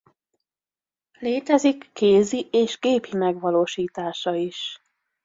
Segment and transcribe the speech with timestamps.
[1.19, 4.79] Létezik kézi és gépi megvalósítása is.